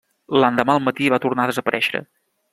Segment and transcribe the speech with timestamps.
[0.43, 2.05] L'endemà al matí va tornar a desaparèixer.